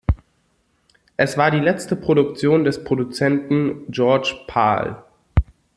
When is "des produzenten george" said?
2.63-4.33